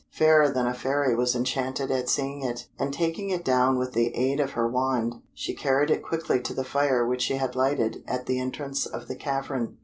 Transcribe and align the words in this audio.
Fairer 0.09 0.49
than 0.49 0.65
a 0.65 0.73
Fairy 0.73 1.13
was 1.15 1.35
enchanted 1.35 1.91
at 1.91 2.09
seeing 2.09 2.41
it, 2.41 2.67
and 2.79 2.91
taking 2.91 3.29
it 3.29 3.45
down 3.45 3.77
with 3.77 3.93
the 3.93 4.07
aid 4.15 4.39
of 4.39 4.53
her 4.53 4.67
wand, 4.67 5.21
she 5.31 5.53
carried 5.53 5.91
it 5.91 6.01
quickly 6.01 6.41
to 6.41 6.55
the 6.55 6.63
fire 6.63 7.05
which 7.05 7.21
she 7.21 7.35
had 7.35 7.55
lighted 7.55 8.03
at 8.07 8.25
the 8.25 8.39
entrance 8.39 8.87
of 8.87 9.07
the 9.07 9.15
cavern. 9.15 9.77